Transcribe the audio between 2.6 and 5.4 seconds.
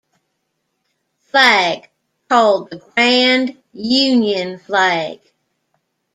the Grand Union Flag.